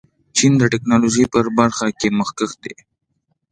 [0.37, 2.75] چین د ټیکنالوژۍ په برخه کې مخکښ دی.